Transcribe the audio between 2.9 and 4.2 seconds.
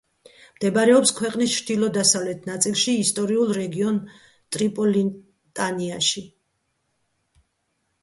ისტორიულ რეგიონ